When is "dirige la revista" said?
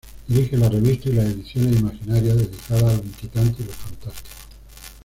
0.27-1.09